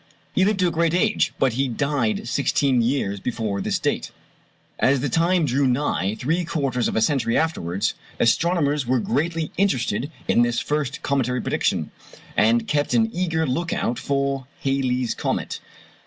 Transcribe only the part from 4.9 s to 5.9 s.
the time drew